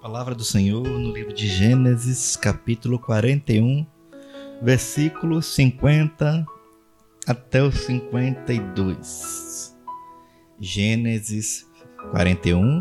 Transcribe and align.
Palavra 0.00 0.32
do 0.32 0.44
Senhor 0.44 0.86
no 0.86 1.12
livro 1.12 1.32
de 1.32 1.48
Gênesis, 1.48 2.36
capítulo 2.36 3.00
41, 3.00 3.84
versículo 4.62 5.42
50 5.42 6.46
até 7.26 7.60
o 7.60 7.72
52. 7.72 9.76
Gênesis 10.60 11.68
41, 12.12 12.80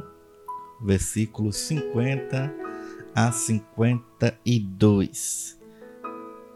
versículo 0.80 1.52
50 1.52 2.54
a 3.16 3.32
52. 3.32 5.60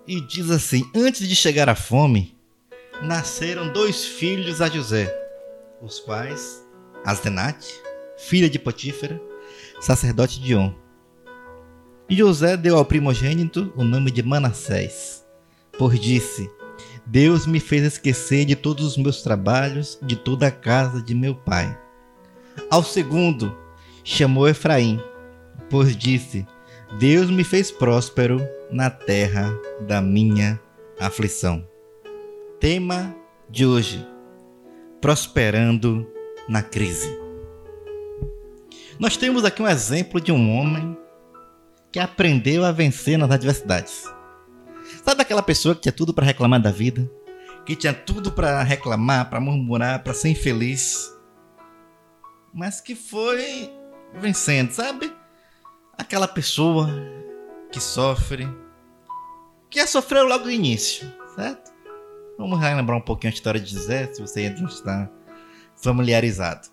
E 0.08 0.22
diz 0.22 0.52
assim: 0.52 0.88
Antes 0.96 1.28
de 1.28 1.36
chegar 1.36 1.70
a 1.70 1.76
fome, 1.76 2.38
nasceram 3.02 3.74
dois 3.74 4.06
filhos 4.06 4.62
a 4.62 4.70
José, 4.70 5.12
os 5.82 6.00
quais 6.00 6.64
Asdenate, 7.04 7.82
filha 8.16 8.48
de 8.48 8.60
Potífera, 8.60 9.20
sacerdote 9.82 10.40
de 10.40 10.56
On. 10.56 10.74
E 12.08 12.16
José 12.16 12.56
deu 12.56 12.78
ao 12.78 12.86
primogênito 12.86 13.74
o 13.76 13.84
nome 13.84 14.12
de 14.12 14.22
Manassés, 14.22 15.26
pois 15.78 16.00
disse: 16.00 16.50
Deus 17.06 17.48
me 17.48 17.60
fez 17.60 17.84
esquecer 17.84 18.46
de 18.46 18.56
todos 18.56 18.86
os 18.86 18.98
meus 18.98 19.22
trabalhos, 19.22 19.98
de 20.02 20.16
toda 20.16 20.48
a 20.48 20.52
casa 20.52 21.02
de 21.02 21.16
meu 21.16 21.36
pai. 21.36 21.78
Ao 22.70 22.84
segundo, 22.84 23.58
chamou 24.04 24.48
Efraim, 24.48 25.02
pois 25.70 25.98
disse: 25.98 26.46
Deus 27.00 27.30
me 27.32 27.44
fez 27.44 27.72
próspero 27.72 28.40
na 28.70 28.90
terra 28.90 29.54
da 29.88 30.02
minha 30.02 30.60
aflição. 31.00 31.66
Tema 32.60 33.16
de 33.50 33.66
hoje: 33.66 34.06
Prosperando 35.00 36.08
na 36.48 36.62
crise. 36.62 37.31
Nós 39.02 39.18
temos 39.18 39.44
aqui 39.44 39.64
um 39.64 39.68
exemplo 39.68 40.22
de 40.22 40.32
um 40.32 40.56
homem 40.56 40.96
que 41.92 41.98
aprendeu 41.98 42.64
a 42.64 42.72
vencer 42.72 43.18
nas 43.18 43.32
adversidades. 43.32 44.04
Sabe 45.04 45.24
aquela 45.24 45.42
pessoa 45.42 45.74
que 45.74 45.82
tinha 45.82 45.92
tudo 45.92 46.14
para 46.14 46.24
reclamar 46.24 46.62
da 46.62 46.70
vida? 46.70 47.10
Que 47.66 47.76
tinha 47.76 47.96
tudo 47.96 48.32
para 48.32 48.62
reclamar, 48.62 49.28
para 49.28 49.40
murmurar, 49.40 50.04
para 50.04 50.14
ser 50.14 50.30
infeliz, 50.30 51.12
mas 52.54 52.80
que 52.80 52.94
foi 52.94 53.74
vencendo, 54.14 54.72
sabe? 54.72 55.12
Aquela 55.98 56.28
pessoa 56.28 56.88
que 57.72 57.80
sofre, 57.80 58.48
que 59.68 59.80
já 59.80 59.88
sofreu 59.88 60.26
logo 60.26 60.46
no 60.46 60.52
início, 60.52 61.12
certo? 61.36 61.72
Vamos 62.38 62.60
relembrar 62.60 63.00
um 63.00 63.02
pouquinho 63.02 63.34
a 63.34 63.36
história 63.36 63.60
de 63.60 63.74
José, 63.74 64.14
se 64.14 64.22
você 64.22 64.42
ainda 64.42 64.62
não 64.62 64.70
está 64.70 65.10
familiarizado. 65.76 66.70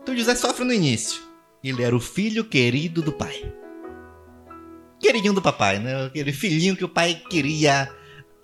Então 0.00 0.16
José 0.16 0.34
sofre 0.34 0.64
no 0.64 0.72
início. 0.72 1.25
Ele 1.68 1.82
era 1.82 1.94
o 1.94 2.00
filho 2.00 2.44
querido 2.44 3.02
do 3.02 3.12
pai. 3.12 3.52
Queridinho 5.00 5.34
do 5.34 5.42
papai, 5.42 5.78
né? 5.78 6.06
Aquele 6.06 6.32
filhinho 6.32 6.76
que 6.76 6.84
o 6.84 6.88
pai 6.88 7.22
queria, 7.28 7.90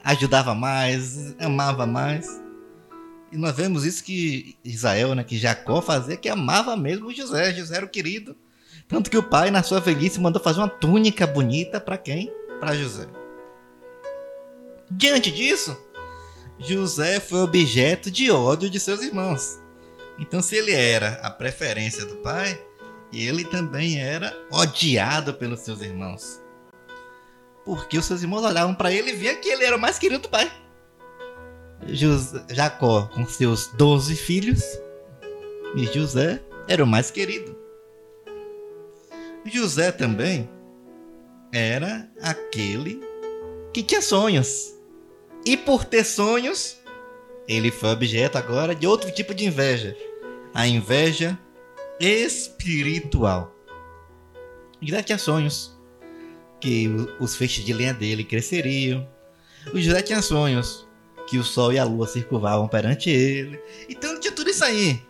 ajudava 0.03 0.55
mais, 0.55 1.35
amava 1.39 1.87
mais. 1.87 2.43
E 3.31 3.37
nós 3.37 3.57
vemos 3.57 3.85
isso 3.85 4.05
que 4.05 4.57
Israel, 4.63 5.15
né, 5.15 5.25
que 5.25 5.39
Jacó 5.39 5.81
fazia, 5.81 6.19
que 6.19 6.29
amava 6.29 6.77
mesmo 6.77 7.15
José. 7.15 7.55
José 7.55 7.77
era 7.77 7.87
o 7.87 7.89
querido. 7.89 8.37
Tanto 8.87 9.11
que 9.11 9.17
o 9.17 9.23
pai, 9.23 9.51
na 9.51 9.63
sua 9.63 9.81
velhice, 9.81 10.21
mandou 10.21 10.43
fazer 10.43 10.59
uma 10.59 10.69
túnica 10.69 11.27
bonita 11.27 11.81
para 11.81 11.97
quem? 11.97 12.31
Para 12.61 12.75
José. 12.75 13.07
Diante 14.91 15.31
disso, 15.31 15.75
José 16.59 17.19
foi 17.19 17.41
objeto 17.41 18.11
de 18.11 18.31
ódio 18.31 18.69
de 18.69 18.79
seus 18.79 19.03
irmãos. 19.03 19.59
Então, 20.19 20.43
se 20.43 20.57
ele 20.57 20.73
era 20.73 21.15
a 21.23 21.31
preferência 21.31 22.05
do 22.05 22.17
pai, 22.17 22.61
ele 23.13 23.45
também 23.45 24.01
era 24.01 24.35
odiado 24.51 25.35
pelos 25.35 25.61
seus 25.61 25.81
irmãos. 25.81 26.41
Porque 27.65 27.99
os 27.99 28.07
seus 28.07 28.23
irmãos 28.23 28.43
olhavam 28.43 28.75
para 28.75 28.93
ele 28.93 29.11
e 29.11 29.15
viam 29.15 29.37
que 29.37 29.49
ele 29.49 29.65
era 29.65 29.77
o 29.77 29.81
mais 29.81 29.99
querido 29.99 30.23
do 30.23 30.29
pai. 30.29 30.51
Jacó, 32.51 33.09
com 33.13 33.27
seus 33.27 33.67
12 33.69 34.17
filhos, 34.17 34.63
e 35.75 35.85
José 35.87 36.41
era 36.69 36.83
o 36.83 36.87
mais 36.87 37.11
querido. 37.11 37.57
José 39.45 39.91
também 39.91 40.49
era 41.53 42.09
aquele 42.21 43.01
que 43.73 43.83
tinha 43.83 44.01
sonhos. 44.01 44.75
E 45.45 45.57
por 45.57 45.85
ter 45.85 46.05
sonhos, 46.05 46.79
ele 47.49 47.71
foi 47.71 47.91
objeto 47.91 48.39
agora 48.39 48.75
de 48.75 48.87
outro 48.87 49.11
tipo 49.11 49.35
de 49.35 49.47
inveja. 49.47 49.97
A 50.55 50.67
inveja 50.67 51.39
espiritual. 52.01 53.55
José 54.81 55.03
tinha 55.03 55.19
sonhos 55.19 55.79
que 56.61 56.89
os 57.21 57.37
feixes 57.37 57.65
de 57.65 57.73
lenha 57.73 57.95
dele 57.95 58.25
cresceriam. 58.25 59.09
O 59.73 59.81
José 59.81 60.03
tinha 60.03 60.21
sonhos 60.21 60.87
que 61.27 61.39
o 61.39 61.45
sol 61.45 61.73
e 61.73 61.79
a 61.79 61.85
lua 61.85 62.07
circulavam 62.07 62.69
perante 62.69 63.11
ele. 63.11 63.61
Então 63.89 64.19
tinha 64.19 64.33
tudo 64.33 64.51
isso 64.51 64.65
aí. 64.65 65.01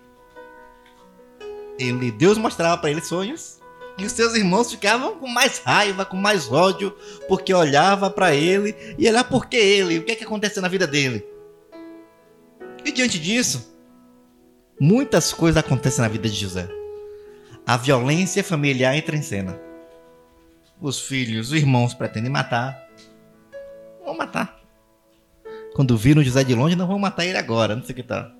Ele, 1.78 2.10
Deus 2.10 2.36
mostrava 2.36 2.76
para 2.78 2.90
ele 2.90 3.00
sonhos 3.00 3.60
e 3.98 4.04
os 4.04 4.12
seus 4.12 4.34
irmãos 4.34 4.70
ficavam 4.70 5.16
com 5.16 5.26
mais 5.26 5.58
raiva, 5.58 6.04
com 6.04 6.16
mais 6.16 6.50
ódio, 6.50 6.94
porque 7.28 7.52
olhava 7.52 8.10
para 8.10 8.34
ele 8.34 8.74
e 8.98 9.08
olhava 9.08 9.28
por 9.28 9.46
que 9.46 9.56
ele, 9.56 9.98
o 9.98 10.04
que 10.04 10.12
é 10.12 10.16
que 10.16 10.24
aconteceu 10.24 10.62
na 10.62 10.68
vida 10.68 10.86
dele. 10.86 11.24
E 12.84 12.92
diante 12.92 13.18
disso, 13.18 13.71
muitas 14.80 15.32
coisas 15.32 15.62
acontecem 15.62 16.02
na 16.02 16.08
vida 16.08 16.28
de 16.28 16.36
José 16.36 16.68
a 17.66 17.76
violência 17.76 18.42
familiar 18.42 18.96
entra 18.96 19.16
em 19.16 19.22
cena. 19.22 19.58
Os 20.80 21.00
filhos, 21.00 21.48
os 21.48 21.54
irmãos 21.54 21.94
pretendem 21.94 22.30
matar. 22.30 22.88
Vão 24.04 24.16
matar. 24.16 24.60
Quando 25.74 25.96
viram 25.96 26.24
José 26.24 26.42
de 26.42 26.54
longe, 26.54 26.76
não 26.76 26.86
vão 26.86 26.98
matar 26.98 27.24
ele 27.24 27.38
agora, 27.38 27.76
não 27.76 27.82
sei 27.82 27.92
o 27.92 27.96
que 27.96 28.02
tá. 28.02 28.30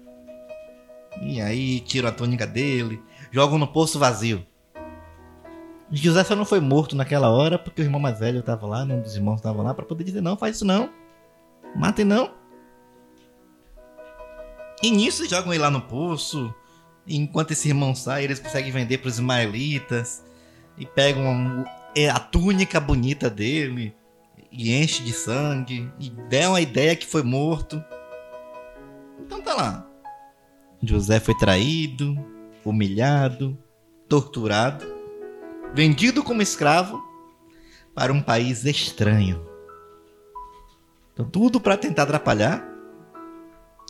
E 1.22 1.40
aí 1.40 1.80
tiram 1.80 2.08
a 2.08 2.12
túnica 2.12 2.46
dele, 2.46 3.00
jogam 3.30 3.58
no 3.58 3.66
poço 3.66 3.98
vazio. 3.98 4.44
José 5.90 6.24
só 6.24 6.34
não 6.34 6.44
foi 6.44 6.58
morto 6.58 6.96
naquela 6.96 7.30
hora 7.30 7.58
porque 7.58 7.80
o 7.80 7.84
irmão 7.84 8.00
mais 8.00 8.18
velho 8.18 8.40
estava 8.40 8.66
lá, 8.66 8.84
né? 8.84 8.94
um 8.94 9.02
dos 9.02 9.14
irmãos 9.14 9.36
estava 9.36 9.62
lá 9.62 9.72
para 9.72 9.84
poder 9.84 10.04
dizer: 10.04 10.20
não, 10.20 10.36
faz 10.36 10.56
isso 10.56 10.64
não, 10.64 10.90
matem 11.76 12.04
não. 12.04 12.30
E 14.82 14.90
nisso 14.90 15.28
jogam 15.28 15.52
ele 15.52 15.62
lá 15.62 15.70
no 15.70 15.82
poço, 15.82 16.52
enquanto 17.06 17.52
esse 17.52 17.68
irmão 17.68 17.94
sai, 17.94 18.24
eles 18.24 18.40
conseguem 18.40 18.72
vender 18.72 18.98
para 18.98 19.08
os 19.08 19.14
ismaelitas 19.14 20.24
e 20.76 20.84
pegam 20.84 21.64
é, 21.94 22.08
a 22.08 22.18
túnica 22.18 22.80
bonita 22.80 23.30
dele 23.30 23.94
e 24.50 24.74
enche 24.74 25.02
de 25.02 25.12
sangue 25.12 25.90
e 25.98 26.10
dão 26.10 26.54
a 26.54 26.60
ideia 26.60 26.96
que 26.96 27.06
foi 27.06 27.22
morto. 27.22 27.82
Então 29.20 29.40
tá 29.40 29.54
lá. 29.54 29.88
José 30.82 31.20
foi 31.20 31.36
traído, 31.36 32.16
humilhado, 32.64 33.56
torturado, 34.08 34.84
vendido 35.72 36.24
como 36.24 36.42
escravo 36.42 37.00
para 37.94 38.12
um 38.12 38.20
país 38.20 38.64
estranho. 38.64 39.46
Então 41.12 41.24
tudo 41.24 41.60
para 41.60 41.76
tentar 41.76 42.02
atrapalhar 42.02 42.66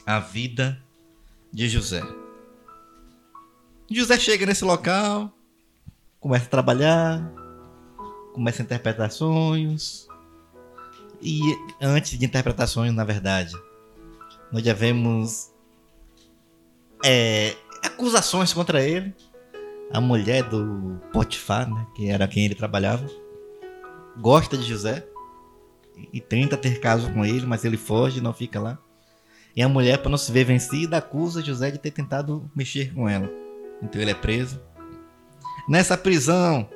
a 0.04 0.19
vida 0.19 0.81
de 1.52 1.68
José. 1.68 2.02
José 3.90 4.18
chega 4.18 4.46
nesse 4.46 4.64
local, 4.64 5.30
começa 6.18 6.46
a 6.46 6.48
trabalhar, 6.48 7.30
começa 8.32 8.62
a 8.62 8.64
interpretar 8.64 9.10
sonhos. 9.10 10.08
E 11.20 11.41
antes 11.80 12.18
de 12.18 12.24
interpretar 12.24 12.66
sonhos, 12.66 12.94
na 12.94 13.04
verdade, 13.04 13.54
nós 14.50 14.64
já 14.64 14.72
vemos 14.72 15.52
é, 17.04 17.54
acusações 17.82 18.52
contra 18.52 18.82
ele. 18.82 19.14
A 19.92 20.00
mulher 20.00 20.42
do 20.44 20.98
Potifar, 21.12 21.68
né, 21.68 21.86
que 21.94 22.09
era 22.09 22.27
quem 22.27 22.47
ele 22.47 22.54
trabalhava, 22.54 23.06
gosta 24.16 24.56
de 24.56 24.65
José 24.65 25.06
e 26.12 26.18
tenta 26.18 26.56
ter 26.56 26.80
caso 26.80 27.12
com 27.12 27.24
ele, 27.24 27.44
mas 27.44 27.62
ele 27.65 27.77
foge, 27.77 28.21
não 28.21 28.32
fica 28.32 28.59
lá. 28.59 28.78
E 29.54 29.63
a 29.63 29.69
mulher, 29.69 29.99
para 29.99 30.10
não 30.10 30.19
se 30.19 30.33
ver 30.33 30.45
vencida, 30.45 30.97
acusa 30.97 31.43
José 31.43 31.71
de 31.71 31.78
ter 31.78 31.91
tentado 31.91 32.51
mexer 32.54 32.93
com 32.95 33.09
ela. 33.09 33.31
Então 33.83 34.01
ele 34.01 34.10
é 34.10 34.15
preso. 34.15 34.60
Nessa 35.69 35.97
prisão, 35.97 36.69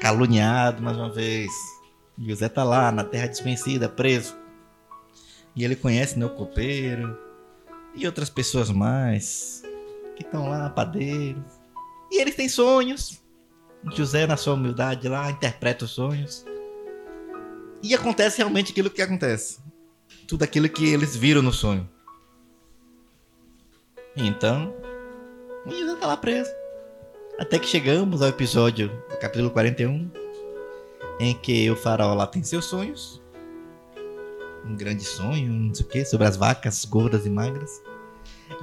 caluniado 0.00 0.82
mais 0.82 0.96
uma 0.96 1.10
vez. 1.10 1.50
José 2.18 2.48
tá 2.48 2.62
lá 2.62 2.92
na 2.92 3.02
terra 3.02 3.26
desconhecida, 3.26 3.88
preso. 3.88 4.36
E 5.56 5.64
ele 5.64 5.74
conhece 5.74 6.22
o 6.22 6.30
copeiro 6.30 7.18
e 7.94 8.06
outras 8.06 8.30
pessoas 8.30 8.70
mais 8.70 9.62
que 10.16 10.22
estão 10.22 10.48
lá, 10.48 10.70
padeiros. 10.70 11.42
E 12.10 12.20
eles 12.20 12.34
têm 12.34 12.48
sonhos. 12.48 13.20
José, 13.92 14.26
na 14.26 14.36
sua 14.36 14.54
humildade 14.54 15.08
lá, 15.08 15.30
interpreta 15.30 15.84
os 15.84 15.90
sonhos. 15.90 16.44
E 17.82 17.94
acontece 17.94 18.38
realmente 18.38 18.72
aquilo 18.72 18.88
que 18.90 19.02
acontece. 19.02 19.58
Tudo 20.26 20.42
aquilo 20.42 20.68
que 20.68 20.86
eles 20.86 21.14
viram 21.14 21.42
no 21.42 21.52
sonho. 21.52 21.88
Então, 24.16 24.72
o 25.66 25.70
José 25.72 25.96
tá 25.96 26.06
lá 26.06 26.16
preso. 26.16 26.50
Até 27.36 27.58
que 27.58 27.66
chegamos 27.66 28.22
ao 28.22 28.28
episódio 28.28 28.88
do 29.10 29.16
capítulo 29.16 29.50
41, 29.50 30.08
em 31.18 31.34
que 31.34 31.68
o 31.68 31.74
faraó 31.74 32.14
lá 32.14 32.24
tem 32.24 32.40
seus 32.44 32.66
sonhos. 32.66 33.20
Um 34.64 34.76
grande 34.76 35.04
sonho, 35.04 35.52
não 35.52 35.74
sei 35.74 35.84
o 35.84 35.88
que, 35.88 36.04
sobre 36.04 36.28
as 36.28 36.36
vacas 36.36 36.84
gordas 36.84 37.26
e 37.26 37.30
magras. 37.30 37.82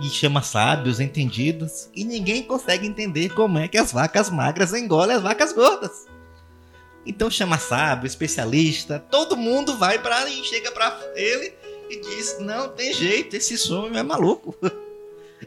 E 0.01 0.09
chama 0.09 0.41
sábios, 0.41 1.01
entendidos, 1.01 1.89
e 1.93 2.05
ninguém 2.05 2.43
consegue 2.43 2.87
entender 2.87 3.33
como 3.33 3.59
é 3.59 3.67
que 3.67 3.77
as 3.77 3.91
vacas 3.91 4.29
magras 4.29 4.73
engolem 4.73 5.17
as 5.17 5.21
vacas 5.21 5.51
gordas. 5.51 6.05
Então 7.05 7.29
chama 7.29 7.57
sábio, 7.57 8.07
especialista, 8.07 8.99
todo 9.11 9.35
mundo 9.35 9.77
vai 9.77 9.99
para 9.99 10.29
e 10.29 10.43
chega 10.45 10.71
para 10.71 10.97
ele 11.15 11.53
e 11.89 11.99
diz: 11.99 12.37
"Não 12.39 12.69
tem 12.69 12.93
jeito, 12.93 13.35
esse 13.35 13.57
sonho 13.57 13.97
é 13.97 14.03
maluco. 14.03 14.55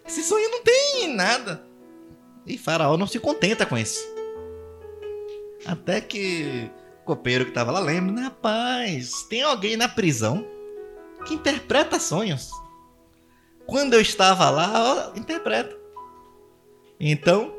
Esse 0.06 0.22
sonho 0.22 0.50
não 0.50 0.62
tem 0.62 1.14
nada". 1.14 1.64
E 2.46 2.58
Faraó 2.58 2.96
não 2.96 3.06
se 3.06 3.18
contenta 3.18 3.64
com 3.64 3.76
isso. 3.78 4.04
Até 5.64 6.00
que 6.00 6.70
o 7.02 7.04
copeiro 7.04 7.44
que 7.44 7.50
estava 7.50 7.70
lá 7.72 7.80
lembra: 7.80 8.22
Rapaz, 8.22 9.22
tem 9.28 9.42
alguém 9.42 9.76
na 9.76 9.88
prisão 9.88 10.46
que 11.26 11.34
interpreta 11.34 11.98
sonhos. 11.98 12.50
Quando 13.66 13.94
eu 13.94 14.00
estava 14.00 14.50
lá, 14.50 14.72
ó, 15.14 15.18
interpreta. 15.18 15.74
Então, 17.00 17.52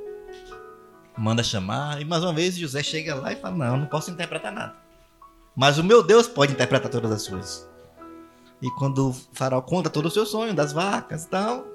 manda 1.18 1.42
chamar. 1.42 2.00
E 2.00 2.06
mais 2.06 2.24
uma 2.24 2.34
vez 2.34 2.56
José 2.56 2.84
chega 2.84 3.16
lá 3.16 3.34
e 3.34 3.36
fala: 3.36 3.56
Não, 3.56 3.78
não 3.78 3.88
posso 3.88 4.12
interpretar 4.12 4.52
nada. 4.52 4.76
Mas 5.56 5.80
o 5.80 5.84
meu 5.84 6.04
Deus 6.04 6.28
pode 6.28 6.54
interpretar 6.54 6.92
todas 6.92 7.12
as 7.12 7.28
coisas. 7.28 7.68
E 8.62 8.70
quando 8.72 9.10
o 9.10 9.14
faraó 9.34 9.62
conta 9.62 9.90
todo 9.90 10.06
o 10.06 10.12
seu 10.12 10.26
sonho 10.26 10.54
das 10.54 10.74
vacas 10.74 11.26
e 11.26 11.30
tal, 11.30 11.66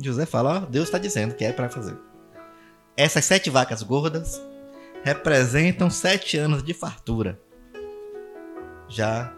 José 0.00 0.26
fala: 0.26 0.58
Ó, 0.58 0.60
Deus 0.60 0.86
está 0.86 0.98
dizendo 0.98 1.34
que 1.34 1.44
é 1.44 1.52
para 1.52 1.68
fazer. 1.68 1.96
Essas 2.96 3.24
sete 3.24 3.50
vacas 3.50 3.82
gordas 3.82 4.40
representam 5.02 5.90
sete 5.90 6.36
anos 6.36 6.62
de 6.62 6.74
fartura. 6.74 7.40
Já 8.88 9.34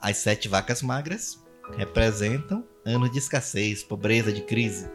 as 0.00 0.16
sete 0.18 0.48
vacas 0.48 0.82
magras 0.82 1.42
representam 1.76 2.64
anos 2.84 3.10
de 3.10 3.18
escassez, 3.18 3.82
pobreza, 3.82 4.32
de 4.32 4.42
crise. 4.42 4.90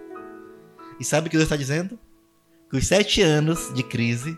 E 1.00 1.06
sabe 1.06 1.28
o 1.28 1.30
que 1.30 1.38
Deus 1.38 1.46
está 1.46 1.56
dizendo? 1.56 1.98
Que 2.70 2.78
os 2.78 2.88
sete 2.88 3.22
anos 3.22 3.74
de 3.74 3.84
crise 3.84 4.38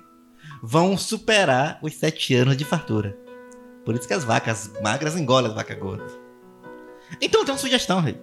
vão 0.61 0.97
superar 0.97 1.79
os 1.81 1.95
sete 1.95 2.35
anos 2.35 2.55
de 2.55 2.65
fartura. 2.65 3.17
Por 3.85 3.95
isso 3.95 4.07
que 4.07 4.13
as 4.13 4.23
vacas 4.23 4.71
magras 4.81 5.15
engolem 5.15 5.49
as 5.49 5.55
vacas 5.55 5.79
gordas. 5.79 6.11
Então 7.21 7.43
tem 7.43 7.53
uma 7.53 7.59
sugestão, 7.59 8.01
rei. 8.01 8.21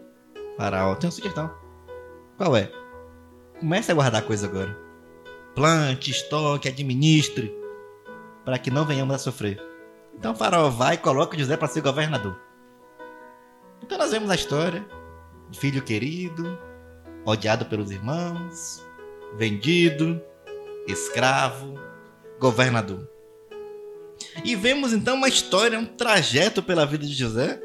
Faraó, 0.56 0.94
tem 0.94 1.08
uma 1.08 1.12
sugestão. 1.12 1.65
Qual 2.36 2.56
é? 2.56 2.70
Comece 3.58 3.90
a 3.90 3.94
guardar 3.94 4.22
coisa 4.22 4.46
agora. 4.46 4.76
Plante, 5.54 6.10
estoque, 6.10 6.68
administre, 6.68 7.54
para 8.44 8.58
que 8.58 8.70
não 8.70 8.84
venhamos 8.84 9.14
a 9.14 9.18
sofrer. 9.18 9.60
Então 10.14 10.32
o 10.32 10.36
faraó 10.36 10.68
vai 10.68 10.94
e 10.94 10.98
coloca 10.98 11.38
José 11.38 11.56
para 11.56 11.68
ser 11.68 11.80
governador. 11.80 12.38
Então 13.82 13.96
nós 13.96 14.10
vemos 14.10 14.30
a 14.30 14.34
história 14.34 14.86
de 15.50 15.58
filho 15.58 15.82
querido, 15.82 16.58
odiado 17.24 17.64
pelos 17.66 17.90
irmãos, 17.90 18.84
vendido, 19.36 20.20
escravo, 20.86 21.74
governador. 22.38 23.08
E 24.44 24.54
vemos 24.54 24.92
então 24.92 25.16
uma 25.16 25.28
história, 25.28 25.78
um 25.78 25.86
trajeto 25.86 26.62
pela 26.62 26.86
vida 26.86 27.06
de 27.06 27.14
José, 27.14 27.60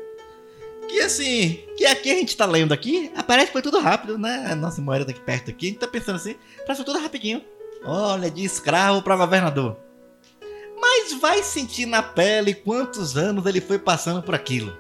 que 0.92 1.00
assim, 1.00 1.64
que 1.78 1.86
aqui 1.86 2.12
a 2.12 2.16
gente 2.16 2.36
tá 2.36 2.46
lendo 2.46 2.74
aqui, 2.74 3.12
aparece 3.16 3.48
que 3.48 3.54
foi 3.54 3.62
tudo 3.62 3.80
rápido, 3.80 4.18
né? 4.18 4.54
Nossa 4.56 4.82
memória 4.82 5.06
tá 5.06 5.12
aqui 5.12 5.22
perto 5.22 5.50
aqui, 5.50 5.68
a 5.68 5.70
gente 5.70 5.80
tá 5.80 5.88
pensando 5.88 6.18
assim, 6.18 6.36
parece 6.66 6.84
tudo 6.84 7.00
rapidinho. 7.00 7.42
Olha, 7.84 8.30
de 8.30 8.44
escravo 8.44 9.02
para 9.02 9.16
governador. 9.16 9.78
Mas 10.80 11.14
vai 11.14 11.42
sentir 11.44 11.86
na 11.86 12.04
pele 12.04 12.54
quantos 12.54 13.16
anos 13.16 13.46
ele 13.46 13.62
foi 13.62 13.80
passando 13.80 14.22
por 14.22 14.36
aquilo. 14.36 14.76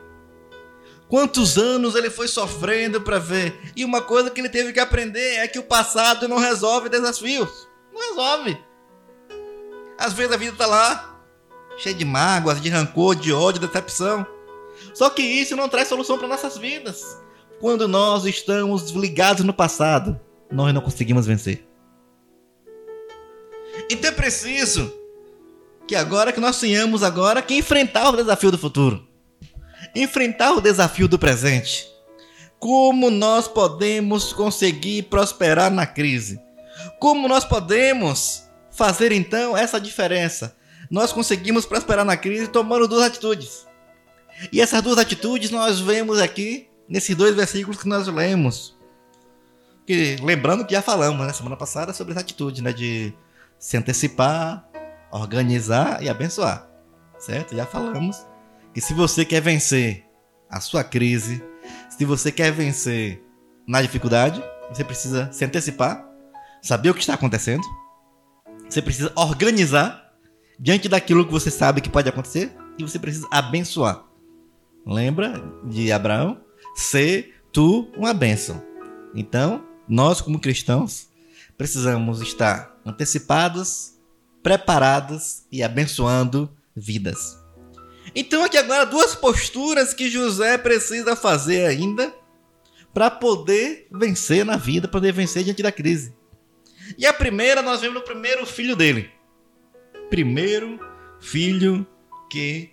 Quantos 1.07 1.57
anos 1.57 1.95
ele 1.95 2.09
foi 2.09 2.27
sofrendo 2.27 3.01
para 3.01 3.19
ver. 3.19 3.59
E 3.75 3.83
uma 3.83 4.01
coisa 4.01 4.29
que 4.29 4.39
ele 4.39 4.49
teve 4.49 4.71
que 4.71 4.79
aprender 4.79 5.37
é 5.37 5.47
que 5.47 5.59
o 5.59 5.63
passado 5.63 6.27
não 6.27 6.37
resolve 6.37 6.89
desafios. 6.89 7.67
Não 7.93 8.09
resolve. 8.09 8.57
Às 9.97 10.13
vezes 10.13 10.31
a 10.31 10.37
vida 10.37 10.55
tá 10.57 10.65
lá, 10.65 11.19
cheia 11.77 11.95
de 11.95 12.05
mágoas, 12.05 12.61
de 12.61 12.69
rancor, 12.69 13.15
de 13.15 13.31
ódio, 13.31 13.61
de 13.61 13.67
decepção. 13.67 14.25
Só 14.93 15.09
que 15.09 15.21
isso 15.21 15.55
não 15.55 15.69
traz 15.69 15.87
solução 15.87 16.17
para 16.17 16.27
nossas 16.27 16.57
vidas. 16.57 17.17
Quando 17.59 17.87
nós 17.87 18.25
estamos 18.25 18.91
ligados 18.91 19.43
no 19.43 19.53
passado, 19.53 20.19
nós 20.51 20.73
não 20.73 20.81
conseguimos 20.81 21.25
vencer. 21.25 21.67
Então 23.89 24.09
é 24.09 24.13
preciso 24.13 24.91
que 25.87 25.95
agora 25.95 26.31
que 26.31 26.39
nós 26.39 26.59
tenhamos 26.59 27.03
agora 27.03 27.41
que 27.41 27.55
enfrentar 27.55 28.09
o 28.09 28.15
desafio 28.15 28.51
do 28.51 28.57
futuro 28.57 29.11
enfrentar 29.95 30.53
o 30.53 30.61
desafio 30.61 31.07
do 31.07 31.19
presente. 31.19 31.87
Como 32.59 33.09
nós 33.09 33.47
podemos 33.47 34.33
conseguir 34.33 35.03
prosperar 35.03 35.71
na 35.71 35.85
crise? 35.85 36.39
Como 36.99 37.27
nós 37.27 37.43
podemos 37.43 38.43
fazer 38.71 39.11
então 39.11 39.57
essa 39.57 39.79
diferença? 39.79 40.55
Nós 40.89 41.11
conseguimos 41.11 41.65
prosperar 41.65 42.05
na 42.05 42.17
crise 42.17 42.47
tomando 42.47 42.87
duas 42.87 43.03
atitudes. 43.03 43.65
E 44.51 44.61
essas 44.61 44.81
duas 44.81 44.97
atitudes 44.97 45.51
nós 45.51 45.79
vemos 45.79 46.19
aqui 46.19 46.67
nesses 46.87 47.15
dois 47.15 47.35
versículos 47.35 47.81
que 47.81 47.87
nós 47.87 48.07
lemos. 48.07 48.77
Que, 49.85 50.17
lembrando 50.21 50.65
que 50.65 50.73
já 50.73 50.81
falamos 50.81 51.19
na 51.19 51.27
né, 51.27 51.33
semana 51.33 51.55
passada 51.55 51.93
sobre 51.93 52.13
essa 52.13 52.21
atitude, 52.21 52.61
né, 52.61 52.71
de 52.71 53.13
se 53.57 53.77
antecipar, 53.77 54.67
organizar 55.11 56.01
e 56.03 56.09
abençoar. 56.09 56.69
Certo? 57.19 57.55
Já 57.55 57.65
falamos 57.65 58.25
que 58.73 58.81
se 58.81 58.93
você 58.93 59.23
quer 59.23 59.41
vencer 59.41 60.05
a 60.49 60.59
sua 60.59 60.83
crise, 60.83 61.43
se 61.89 62.05
você 62.05 62.31
quer 62.31 62.51
vencer 62.51 63.23
na 63.67 63.81
dificuldade, 63.81 64.43
você 64.69 64.83
precisa 64.83 65.31
se 65.31 65.45
antecipar, 65.45 66.05
saber 66.61 66.89
o 66.89 66.93
que 66.93 66.99
está 67.01 67.13
acontecendo, 67.13 67.63
você 68.67 68.81
precisa 68.81 69.11
organizar 69.15 70.13
diante 70.59 70.87
daquilo 70.87 71.25
que 71.25 71.31
você 71.31 71.51
sabe 71.51 71.81
que 71.81 71.89
pode 71.89 72.07
acontecer 72.07 72.55
e 72.77 72.83
você 72.83 72.97
precisa 72.97 73.27
abençoar. 73.29 74.03
Lembra 74.85 75.41
de 75.65 75.91
Abraão? 75.91 76.41
Ser 76.75 77.35
tu 77.51 77.89
uma 77.95 78.13
bênção. 78.13 78.63
Então, 79.13 79.65
nós 79.87 80.21
como 80.21 80.39
cristãos 80.39 81.09
precisamos 81.57 82.21
estar 82.21 82.75
antecipados, 82.85 83.93
preparados 84.41 85.43
e 85.51 85.61
abençoando 85.61 86.49
vidas. 86.75 87.37
Então 88.15 88.43
aqui 88.43 88.57
agora 88.57 88.85
duas 88.85 89.15
posturas 89.15 89.93
que 89.93 90.09
José 90.09 90.57
precisa 90.57 91.15
fazer 91.15 91.65
ainda 91.65 92.13
para 92.93 93.09
poder 93.09 93.87
vencer 93.91 94.43
na 94.43 94.57
vida, 94.57 94.87
poder 94.87 95.13
vencer 95.13 95.43
diante 95.43 95.63
da 95.63 95.71
crise. 95.71 96.13
E 96.97 97.05
a 97.05 97.13
primeira 97.13 97.61
nós 97.61 97.79
vemos 97.79 97.95
no 97.95 98.01
primeiro 98.01 98.45
filho 98.45 98.75
dele. 98.75 99.09
Primeiro 100.09 100.79
filho 101.21 101.87
que 102.29 102.69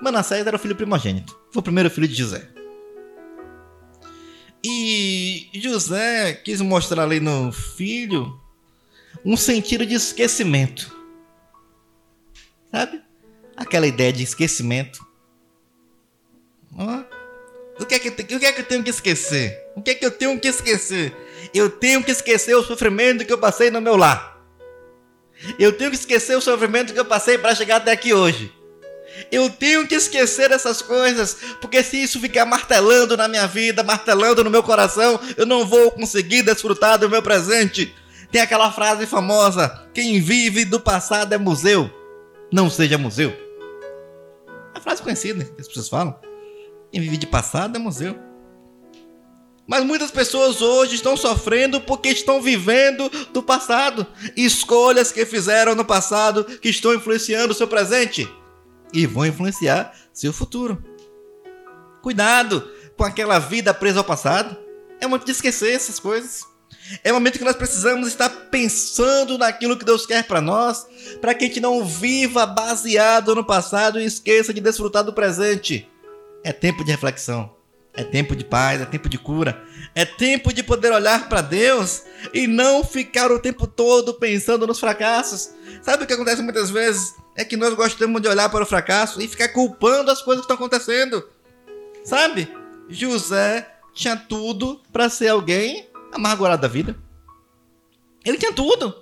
Manassés 0.01 0.45
era 0.45 0.57
o 0.57 0.59
filho 0.59 0.75
primogênito. 0.75 1.33
Foi 1.49 1.61
o 1.61 1.63
primeiro 1.63 1.89
filho 1.89 2.09
de 2.09 2.15
José. 2.15 2.49
E 4.61 5.47
José 5.53 6.33
quis 6.33 6.59
mostrar 6.59 7.03
ali 7.03 7.21
no 7.21 7.53
filho 7.53 8.37
um 9.23 9.37
sentido 9.37 9.85
de 9.85 9.93
esquecimento. 9.93 11.04
Sabe? 12.75 13.01
Aquela 13.55 13.87
ideia 13.87 14.11
de 14.11 14.21
esquecimento. 14.21 14.99
O 17.79 17.85
que, 17.85 17.95
é 17.95 17.99
que, 17.99 18.09
o 18.09 18.13
que 18.13 18.45
é 18.45 18.51
que 18.51 18.59
eu 18.59 18.65
tenho 18.65 18.83
que 18.83 18.89
esquecer? 18.89 19.57
O 19.77 19.81
que 19.81 19.91
é 19.91 19.95
que 19.95 20.05
eu 20.05 20.11
tenho 20.11 20.37
que 20.37 20.49
esquecer? 20.49 21.15
Eu 21.53 21.69
tenho 21.69 22.03
que 22.03 22.11
esquecer 22.11 22.53
o 22.53 22.63
sofrimento 22.63 23.23
que 23.23 23.31
eu 23.31 23.37
passei 23.37 23.71
no 23.71 23.79
meu 23.79 23.95
lar. 23.95 24.37
Eu 25.57 25.71
tenho 25.71 25.89
que 25.89 25.95
esquecer 25.95 26.35
o 26.35 26.41
sofrimento 26.41 26.91
que 26.91 26.99
eu 26.99 27.05
passei 27.05 27.37
para 27.37 27.55
chegar 27.55 27.77
até 27.77 27.93
aqui 27.93 28.13
hoje. 28.13 28.53
Eu 29.31 29.49
tenho 29.49 29.87
que 29.87 29.95
esquecer 29.95 30.51
essas 30.51 30.81
coisas, 30.81 31.37
porque 31.61 31.81
se 31.81 32.03
isso 32.03 32.19
ficar 32.19 32.45
martelando 32.45 33.15
na 33.15 33.29
minha 33.29 33.47
vida, 33.47 33.83
martelando 33.83 34.43
no 34.43 34.49
meu 34.49 34.63
coração, 34.63 35.17
eu 35.37 35.45
não 35.45 35.65
vou 35.65 35.91
conseguir 35.91 36.41
desfrutar 36.43 36.99
do 36.99 37.09
meu 37.09 37.23
presente. 37.23 37.95
Tem 38.29 38.41
aquela 38.41 38.69
frase 38.69 39.05
famosa: 39.05 39.87
quem 39.93 40.19
vive 40.19 40.65
do 40.65 40.77
passado 40.77 41.31
é 41.31 41.37
museu, 41.37 41.89
não 42.51 42.69
seja 42.69 42.97
museu. 42.97 43.29
É 44.73 44.77
a 44.77 44.81
frase 44.81 45.01
conhecida 45.01 45.43
que 45.43 45.61
as 45.61 45.67
pessoas 45.67 45.89
falam. 45.89 46.19
Quem 46.91 47.01
vive 47.01 47.17
de 47.17 47.27
passado 47.27 47.75
é 47.75 47.79
museu. 47.79 48.17
Mas 49.67 49.83
muitas 49.83 50.11
pessoas 50.11 50.61
hoje 50.61 50.95
estão 50.95 51.17
sofrendo 51.17 51.81
porque 51.81 52.09
estão 52.09 52.41
vivendo 52.41 53.09
do 53.33 53.41
passado. 53.41 54.05
Escolhas 54.37 55.11
que 55.11 55.25
fizeram 55.25 55.73
no 55.73 55.83
passado 55.83 56.43
que 56.43 56.69
estão 56.69 56.93
influenciando 56.93 57.51
o 57.51 57.55
seu 57.55 57.67
presente 57.67 58.29
e 58.93 59.07
vão 59.07 59.25
influenciar 59.25 59.93
seu 60.13 60.31
futuro. 60.31 60.83
Cuidado 62.01 62.69
com 62.95 63.03
aquela 63.03 63.39
vida 63.39 63.73
presa 63.73 63.99
ao 63.99 64.05
passado. 64.05 64.55
É 65.01 65.07
momento 65.07 65.25
de 65.25 65.31
esquecer 65.31 65.73
essas 65.73 65.99
coisas. 65.99 66.45
É 67.03 67.11
o 67.11 67.15
momento 67.15 67.37
que 67.39 67.45
nós 67.45 67.55
precisamos 67.55 68.07
estar 68.07 68.29
pensando 68.29 69.37
naquilo 69.37 69.77
que 69.77 69.85
Deus 69.85 70.05
quer 70.05 70.23
para 70.23 70.41
nós, 70.41 70.85
para 71.19 71.33
que 71.33 71.45
a 71.45 71.47
gente 71.47 71.59
não 71.59 71.83
viva 71.83 72.45
baseado 72.45 73.33
no 73.33 73.43
passado 73.43 73.99
e 73.99 74.05
esqueça 74.05 74.53
de 74.53 74.61
desfrutar 74.61 75.03
do 75.03 75.13
presente. 75.13 75.89
É 76.43 76.51
tempo 76.51 76.83
de 76.83 76.91
reflexão. 76.91 77.55
É 77.97 78.03
tempo 78.03 78.35
de 78.35 78.43
paz, 78.43 78.81
é 78.81 78.85
tempo 78.85 79.07
de 79.07 79.17
cura, 79.17 79.63
é 79.95 80.03
tempo 80.03 80.51
de 80.51 80.61
poder 80.61 80.91
olhar 80.91 81.29
para 81.29 81.39
Deus 81.39 82.03
e 82.33 82.45
não 82.45 82.83
ficar 82.83 83.31
o 83.31 83.39
tempo 83.39 83.65
todo 83.65 84.13
pensando 84.15 84.67
nos 84.67 84.81
fracassos. 84.81 85.51
Sabe 85.81 86.03
o 86.03 86.07
que 86.07 86.11
acontece 86.11 86.41
muitas 86.41 86.69
vezes? 86.69 87.15
É 87.37 87.45
que 87.45 87.55
nós 87.55 87.73
gostamos 87.73 88.21
de 88.21 88.27
olhar 88.27 88.49
para 88.49 88.63
o 88.63 88.67
fracasso 88.67 89.21
e 89.21 89.27
ficar 89.29 89.47
culpando 89.49 90.11
as 90.11 90.21
coisas 90.21 90.45
que 90.45 90.51
estão 90.51 90.57
acontecendo. 90.57 91.25
Sabe? 92.03 92.51
José 92.89 93.65
tinha 93.93 94.17
tudo 94.17 94.81
para 94.91 95.09
ser 95.09 95.29
alguém 95.29 95.87
amargurado 96.15 96.61
da 96.61 96.67
vida. 96.67 96.95
Ele 98.23 98.37
tinha 98.37 98.53
tudo 98.53 98.95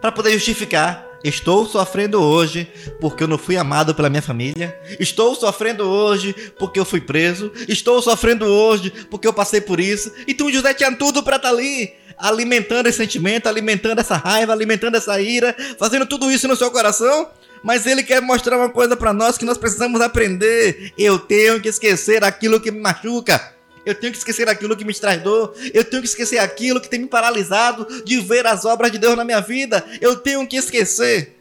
para 0.00 0.12
poder 0.12 0.32
justificar 0.32 1.08
Estou 1.22 1.66
sofrendo 1.66 2.22
hoje 2.22 2.70
porque 3.00 3.24
eu 3.24 3.28
não 3.28 3.38
fui 3.38 3.56
amado 3.56 3.94
pela 3.94 4.08
minha 4.08 4.22
família. 4.22 4.78
Estou 5.00 5.34
sofrendo 5.34 5.84
hoje 5.84 6.34
porque 6.58 6.78
eu 6.78 6.84
fui 6.84 7.00
preso. 7.00 7.52
Estou 7.68 8.00
sofrendo 8.00 8.46
hoje 8.46 8.92
porque 9.10 9.26
eu 9.26 9.32
passei 9.32 9.60
por 9.60 9.80
isso. 9.80 10.12
Então 10.26 10.50
José 10.50 10.74
tinha 10.74 10.94
tudo 10.94 11.22
para 11.22 11.36
estar 11.36 11.48
tá 11.48 11.54
ali, 11.54 11.92
alimentando 12.16 12.88
esse 12.88 12.98
sentimento, 12.98 13.48
alimentando 13.48 14.00
essa 14.00 14.16
raiva, 14.16 14.52
alimentando 14.52 14.96
essa 14.96 15.20
ira, 15.20 15.56
fazendo 15.78 16.06
tudo 16.06 16.30
isso 16.30 16.46
no 16.46 16.56
seu 16.56 16.70
coração. 16.70 17.28
Mas 17.64 17.86
ele 17.86 18.04
quer 18.04 18.22
mostrar 18.22 18.56
uma 18.56 18.68
coisa 18.68 18.96
para 18.96 19.12
nós 19.12 19.36
que 19.36 19.44
nós 19.44 19.58
precisamos 19.58 20.00
aprender. 20.00 20.92
Eu 20.96 21.18
tenho 21.18 21.60
que 21.60 21.68
esquecer 21.68 22.22
aquilo 22.22 22.60
que 22.60 22.70
me 22.70 22.80
machuca. 22.80 23.57
Eu 23.88 23.94
tenho 23.94 24.12
que 24.12 24.18
esquecer 24.18 24.50
aquilo 24.50 24.76
que 24.76 24.84
me 24.84 24.92
traz 24.92 25.22
dor. 25.22 25.54
Eu 25.72 25.82
tenho 25.82 26.02
que 26.02 26.08
esquecer 26.08 26.36
aquilo 26.36 26.78
que 26.78 26.90
tem 26.90 27.00
me 27.00 27.06
paralisado 27.06 28.04
de 28.04 28.20
ver 28.20 28.46
as 28.46 28.66
obras 28.66 28.92
de 28.92 28.98
Deus 28.98 29.16
na 29.16 29.24
minha 29.24 29.40
vida. 29.40 29.82
Eu 29.98 30.16
tenho 30.16 30.46
que 30.46 30.56
esquecer. 30.56 31.38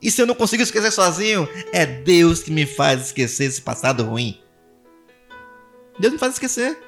E 0.00 0.10
se 0.10 0.20
eu 0.20 0.26
não 0.26 0.34
consigo 0.34 0.62
esquecer 0.62 0.90
sozinho, 0.90 1.48
é 1.72 1.86
Deus 1.86 2.42
que 2.42 2.50
me 2.50 2.66
faz 2.66 3.06
esquecer 3.06 3.44
esse 3.44 3.62
passado 3.62 4.02
ruim. 4.02 4.38
Deus 5.98 6.12
me 6.12 6.18
faz 6.18 6.34
esquecer. 6.34 6.78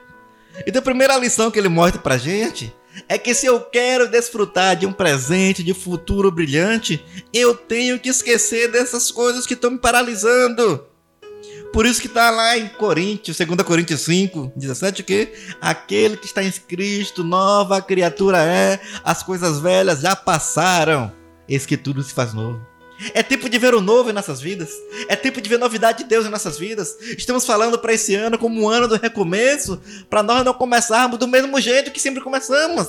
Então 0.67 0.81
a 0.81 0.85
primeira 0.85 1.17
lição 1.17 1.51
que 1.51 1.59
ele 1.59 1.71
mostra 1.71 1.99
pra 1.99 2.19
gente 2.19 2.71
é 3.09 3.17
que 3.17 3.33
se 3.33 3.47
eu 3.47 3.63
quero 3.63 4.07
desfrutar 4.07 4.77
de 4.77 4.85
um 4.85 4.93
presente, 4.93 5.65
de 5.65 5.73
futuro 5.73 6.31
brilhante, 6.31 7.03
eu 7.33 7.55
tenho 7.55 7.99
que 7.99 8.11
esquecer 8.11 8.71
dessas 8.71 9.11
coisas 9.11 9.47
que 9.47 9.55
estão 9.55 9.71
me 9.71 9.79
paralisando. 9.79 10.87
Por 11.75 11.87
isso 11.87 12.01
que 12.01 12.07
está 12.07 12.31
lá 12.31 12.57
em 12.57 12.69
Coríntios, 12.69 13.37
2 13.37 13.63
Coríntios 13.63 14.03
5, 14.03 14.53
17, 14.55 15.03
que 15.03 15.33
aquele 15.61 16.17
que 16.17 16.25
está 16.25 16.41
em 16.41 16.53
Cristo, 16.53 17.25
nova 17.25 17.83
criatura 17.83 18.39
é, 18.45 18.79
as 19.03 19.25
coisas 19.25 19.59
velhas 19.59 19.99
já 19.99 20.15
passaram, 20.15 21.13
eis 21.49 21.67
que 21.67 21.77
tudo 21.77 22.01
se 22.05 22.15
faz 22.15 22.33
novo. 22.33 22.65
É 23.13 23.25
tempo 23.25 23.49
de 23.49 23.59
ver 23.59 23.75
o 23.75 23.81
novo 23.81 24.09
em 24.09 24.13
nossas 24.13 24.41
vidas. 24.41 24.71
É 25.09 25.17
tempo 25.17 25.41
de 25.41 25.49
ver 25.49 25.59
novidade 25.59 25.99
de 25.99 26.05
Deus 26.05 26.25
em 26.25 26.31
nossas 26.31 26.57
vidas. 26.57 26.97
Estamos 27.19 27.45
falando 27.45 27.77
para 27.77 27.93
esse 27.93 28.15
ano 28.15 28.39
como 28.39 28.63
um 28.63 28.69
ano 28.69 28.87
do 28.87 28.97
recomeço, 28.97 29.83
para 30.09 30.23
nós 30.23 30.45
não 30.45 30.55
começarmos 30.55 31.19
do 31.19 31.27
mesmo 31.27 31.61
jeito 31.61 31.91
que 31.91 32.01
sempre 32.01 32.23
começamos. 32.23 32.89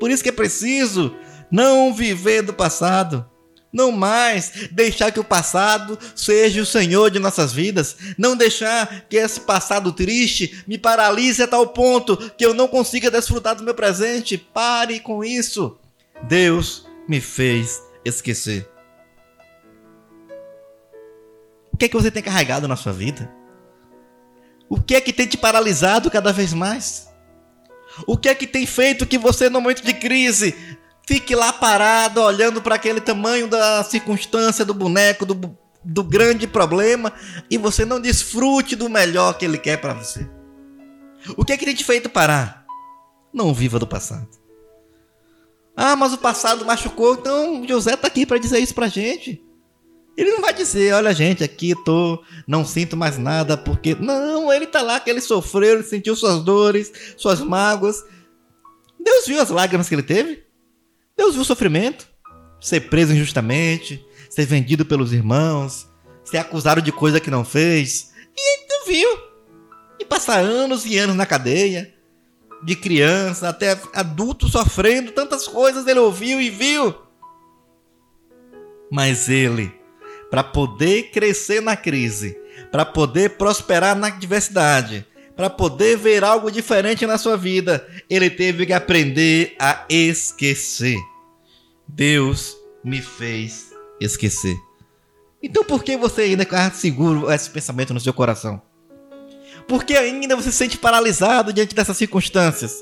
Por 0.00 0.10
isso 0.10 0.22
que 0.22 0.30
é 0.30 0.32
preciso 0.32 1.14
não 1.52 1.92
viver 1.92 2.40
do 2.40 2.54
passado, 2.54 3.26
não 3.72 3.92
mais 3.92 4.68
deixar 4.70 5.12
que 5.12 5.20
o 5.20 5.24
passado 5.24 5.98
seja 6.14 6.62
o 6.62 6.66
Senhor 6.66 7.10
de 7.10 7.18
nossas 7.18 7.52
vidas. 7.52 7.96
Não 8.16 8.36
deixar 8.36 9.06
que 9.08 9.16
esse 9.16 9.40
passado 9.40 9.92
triste 9.92 10.64
me 10.66 10.78
paralise 10.78 11.42
a 11.42 11.48
tal 11.48 11.66
ponto 11.68 12.16
que 12.36 12.44
eu 12.44 12.54
não 12.54 12.66
consiga 12.66 13.10
desfrutar 13.10 13.54
do 13.54 13.62
meu 13.62 13.74
presente. 13.74 14.38
Pare 14.38 15.00
com 15.00 15.22
isso. 15.22 15.78
Deus 16.22 16.86
me 17.06 17.20
fez 17.20 17.82
esquecer. 18.04 18.68
O 21.72 21.76
que 21.76 21.84
é 21.84 21.88
que 21.88 21.96
você 21.96 22.10
tem 22.10 22.22
carregado 22.22 22.66
na 22.66 22.74
sua 22.74 22.92
vida? 22.92 23.30
O 24.68 24.80
que 24.80 24.94
é 24.94 25.00
que 25.00 25.12
tem 25.12 25.26
te 25.26 25.36
paralisado 25.36 26.10
cada 26.10 26.32
vez 26.32 26.52
mais? 26.52 27.08
O 28.06 28.16
que 28.16 28.28
é 28.28 28.34
que 28.34 28.46
tem 28.46 28.66
feito 28.66 29.06
que 29.06 29.18
você, 29.18 29.48
no 29.48 29.60
momento 29.60 29.82
de 29.82 29.94
crise, 29.94 30.54
fique 31.08 31.34
lá 31.34 31.54
parado, 31.54 32.20
olhando 32.20 32.60
para 32.60 32.74
aquele 32.74 33.00
tamanho 33.00 33.48
da 33.48 33.82
circunstância 33.82 34.62
do 34.62 34.74
boneco, 34.74 35.24
do, 35.24 35.56
do 35.82 36.04
grande 36.04 36.46
problema, 36.46 37.10
e 37.50 37.56
você 37.56 37.86
não 37.86 37.98
desfrute 37.98 38.76
do 38.76 38.90
melhor 38.90 39.38
que 39.38 39.46
ele 39.46 39.56
quer 39.56 39.78
para 39.78 39.94
você. 39.94 40.28
O 41.34 41.46
que 41.46 41.54
é 41.54 41.56
que 41.56 41.64
tem 41.64 41.74
te 41.74 41.82
feito 41.82 42.10
parar? 42.10 42.66
Não 43.32 43.54
viva 43.54 43.78
do 43.78 43.86
passado. 43.86 44.28
Ah, 45.74 45.96
mas 45.96 46.12
o 46.12 46.18
passado 46.18 46.66
machucou, 46.66 47.14
então 47.14 47.66
José 47.66 47.94
está 47.94 48.06
aqui 48.06 48.26
para 48.26 48.36
dizer 48.36 48.58
isso 48.58 48.74
para 48.74 48.88
gente. 48.88 49.42
Ele 50.14 50.32
não 50.32 50.42
vai 50.42 50.52
dizer, 50.52 50.92
olha 50.92 51.14
gente, 51.14 51.42
aqui 51.42 51.74
tô, 51.86 52.22
não 52.46 52.66
sinto 52.66 52.98
mais 52.98 53.16
nada 53.16 53.56
porque 53.56 53.94
não, 53.94 54.52
ele 54.52 54.66
está 54.66 54.82
lá 54.82 55.00
que 55.00 55.08
ele 55.08 55.22
sofreu, 55.22 55.76
ele 55.76 55.84
sentiu 55.84 56.14
suas 56.14 56.42
dores, 56.42 56.92
suas 57.16 57.40
mágoas. 57.40 58.04
Deus 59.00 59.26
viu 59.26 59.40
as 59.40 59.48
lágrimas 59.48 59.88
que 59.88 59.94
ele 59.94 60.02
teve. 60.02 60.47
Deus 61.18 61.34
viu 61.34 61.42
o 61.42 61.44
sofrimento, 61.44 62.08
ser 62.60 62.82
preso 62.82 63.12
injustamente, 63.12 64.06
ser 64.30 64.46
vendido 64.46 64.86
pelos 64.86 65.12
irmãos, 65.12 65.88
ser 66.24 66.38
acusado 66.38 66.80
de 66.80 66.92
coisa 66.92 67.18
que 67.18 67.28
não 67.28 67.44
fez. 67.44 68.12
E 68.36 68.40
ele 68.40 68.68
viu. 68.86 69.18
E 69.98 70.04
passar 70.04 70.38
anos 70.38 70.86
e 70.86 70.96
anos 70.96 71.16
na 71.16 71.26
cadeia, 71.26 71.92
de 72.62 72.76
criança 72.76 73.48
até 73.48 73.76
adulto 73.92 74.48
sofrendo 74.48 75.10
tantas 75.10 75.48
coisas, 75.48 75.88
ele 75.88 75.98
ouviu 75.98 76.40
e 76.40 76.50
viu. 76.50 76.94
Mas 78.90 79.28
ele, 79.28 79.74
para 80.30 80.44
poder 80.44 81.10
crescer 81.10 81.60
na 81.60 81.76
crise, 81.76 82.38
para 82.70 82.84
poder 82.84 83.30
prosperar 83.30 83.96
na 83.96 84.06
adversidade, 84.06 85.04
para 85.38 85.48
poder 85.48 85.96
ver 85.96 86.24
algo 86.24 86.50
diferente 86.50 87.06
na 87.06 87.16
sua 87.16 87.36
vida, 87.36 87.86
ele 88.10 88.28
teve 88.28 88.66
que 88.66 88.72
aprender 88.72 89.54
a 89.56 89.84
esquecer. 89.88 90.98
Deus 91.86 92.56
me 92.82 93.00
fez 93.00 93.70
esquecer. 94.00 94.56
Então 95.40 95.62
por 95.62 95.84
que 95.84 95.96
você 95.96 96.22
ainda 96.22 96.42
está 96.42 96.68
seguro 96.72 97.30
esse 97.30 97.48
pensamento 97.50 97.94
no 97.94 98.00
seu 98.00 98.12
coração? 98.12 98.60
Por 99.68 99.84
que 99.84 99.94
ainda 99.94 100.34
você 100.34 100.50
se 100.50 100.56
sente 100.56 100.76
paralisado 100.76 101.52
diante 101.52 101.72
dessas 101.72 101.96
circunstâncias? 101.96 102.74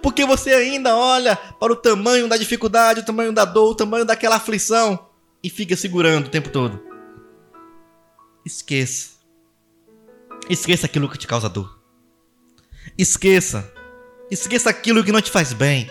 Porque 0.00 0.24
você 0.24 0.50
ainda 0.52 0.96
olha 0.96 1.34
para 1.34 1.72
o 1.72 1.76
tamanho 1.76 2.28
da 2.28 2.36
dificuldade, 2.36 3.00
o 3.00 3.04
tamanho 3.04 3.32
da 3.32 3.44
dor, 3.44 3.72
o 3.72 3.74
tamanho 3.74 4.04
daquela 4.04 4.36
aflição 4.36 5.08
e 5.42 5.50
fica 5.50 5.74
segurando 5.74 6.28
o 6.28 6.30
tempo 6.30 6.50
todo. 6.50 6.80
Esqueça. 8.44 9.16
Esqueça 10.48 10.86
aquilo 10.86 11.08
que 11.08 11.18
te 11.18 11.26
causa 11.26 11.48
dor. 11.48 11.75
Esqueça. 12.98 13.70
Esqueça 14.30 14.70
aquilo 14.70 15.04
que 15.04 15.12
não 15.12 15.20
te 15.20 15.30
faz 15.30 15.52
bem. 15.52 15.90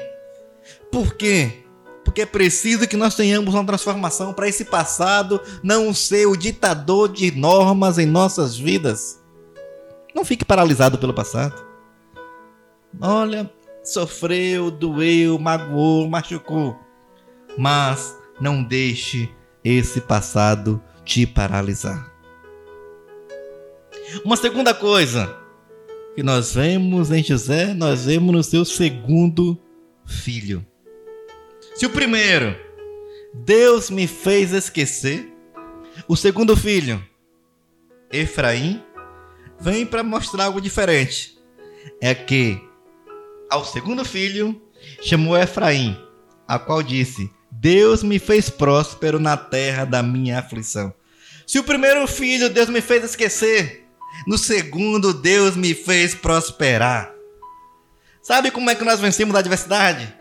Por 0.92 1.14
quê? 1.14 1.64
Porque 2.04 2.22
é 2.22 2.26
preciso 2.26 2.88
que 2.88 2.98
nós 2.98 3.16
tenhamos 3.16 3.54
uma 3.54 3.66
transformação 3.66 4.34
para 4.34 4.48
esse 4.48 4.66
passado 4.66 5.40
não 5.62 5.94
ser 5.94 6.26
o 6.26 6.36
ditador 6.36 7.10
de 7.10 7.32
normas 7.32 8.00
em 8.00 8.06
nossas 8.08 8.58
vidas. 8.58 9.22
Não 10.16 10.26
fique 10.26 10.44
paralisado 10.44 10.98
pelo 10.98 11.14
passado. 11.14 11.64
Olha, 13.00 13.52
sofreu, 13.84 14.72
doeu, 14.72 15.38
magoou, 15.38 16.10
machucou. 16.10 16.80
Mas 17.58 18.16
não 18.40 18.64
deixe 18.64 19.30
esse 19.64 20.02
passado 20.02 20.82
te 21.04 21.28
paralisar. 21.28 22.12
Uma 24.24 24.38
segunda 24.38 24.74
coisa 24.74 25.45
que 26.16 26.24
nós 26.24 26.54
vemos 26.54 27.12
em 27.12 27.22
José, 27.22 27.74
nós 27.74 28.06
vemos 28.06 28.34
no 28.34 28.42
seu 28.42 28.64
segundo 28.64 29.60
filho. 30.06 30.66
Se 31.76 31.86
o 31.86 31.90
primeiro, 31.90 32.56
Deus 33.34 33.90
me 33.90 34.08
fez 34.08 34.54
esquecer, 34.54 35.30
o 36.08 36.16
segundo 36.16 36.56
filho, 36.56 37.04
Efraim, 38.10 38.82
vem 39.60 39.86
para 39.86 40.04
mostrar 40.04 40.46
algo 40.46 40.62
diferente. 40.62 41.38
É 42.02 42.16
que 42.16 42.62
ao 43.50 43.66
segundo 43.66 44.06
filho 44.06 44.62
chamou 45.02 45.38
Efraim, 45.38 45.98
a 46.48 46.58
qual 46.58 46.82
disse: 46.82 47.30
Deus 47.52 48.04
me 48.04 48.20
fez 48.20 48.50
próspero 48.50 49.20
na 49.20 49.36
terra 49.36 49.84
da 49.84 50.02
minha 50.02 50.40
aflição. 50.40 50.94
Se 51.46 51.60
o 51.60 51.64
primeiro 51.64 52.08
filho 52.08 52.50
Deus 52.50 52.70
me 52.70 52.80
fez 52.80 53.04
esquecer, 53.04 53.85
No 54.26 54.38
segundo, 54.38 55.14
Deus 55.14 55.56
me 55.56 55.74
fez 55.74 56.16
prosperar. 56.16 57.14
Sabe 58.22 58.50
como 58.50 58.70
é 58.70 58.76
que 58.76 58.84
nós 58.84 59.00
vencemos 59.00 59.36
a 59.36 59.40
adversidade? 59.40 60.12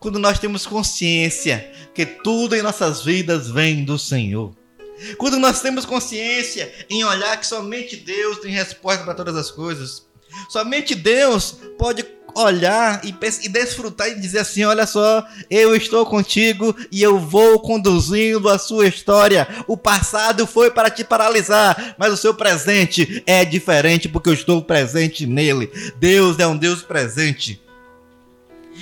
Quando 0.00 0.18
nós 0.18 0.38
temos 0.38 0.66
consciência 0.66 1.72
que 1.94 2.04
tudo 2.04 2.54
em 2.54 2.62
nossas 2.62 3.04
vidas 3.04 3.48
vem 3.48 3.84
do 3.84 3.98
Senhor. 3.98 4.54
Quando 5.16 5.38
nós 5.38 5.60
temos 5.60 5.84
consciência 5.84 6.72
em 6.90 7.04
olhar 7.04 7.38
que 7.38 7.46
somente 7.46 7.96
Deus 7.96 8.38
tem 8.38 8.50
resposta 8.50 9.04
para 9.04 9.14
todas 9.14 9.36
as 9.36 9.50
coisas. 9.50 10.06
Somente 10.48 10.94
Deus 10.94 11.56
pode 11.78 12.02
olhar 12.36 13.00
e, 13.04 13.14
e 13.42 13.48
desfrutar 13.48 14.08
e 14.08 14.20
dizer 14.20 14.40
assim: 14.40 14.64
olha 14.64 14.86
só, 14.86 15.26
eu 15.50 15.74
estou 15.74 16.04
contigo 16.04 16.76
e 16.92 17.02
eu 17.02 17.18
vou 17.18 17.58
conduzindo 17.60 18.48
a 18.48 18.58
sua 18.58 18.86
história. 18.86 19.48
O 19.66 19.76
passado 19.76 20.46
foi 20.46 20.70
para 20.70 20.90
te 20.90 21.02
paralisar, 21.02 21.96
mas 21.98 22.12
o 22.12 22.16
seu 22.16 22.34
presente 22.34 23.22
é 23.26 23.44
diferente 23.44 24.08
porque 24.08 24.28
eu 24.28 24.34
estou 24.34 24.62
presente 24.62 25.26
nele. 25.26 25.70
Deus 25.98 26.38
é 26.38 26.46
um 26.46 26.56
Deus 26.56 26.82
presente. 26.82 27.62